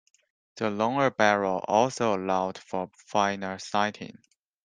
[0.55, 4.17] The longer barrel also allowed for finer sighting.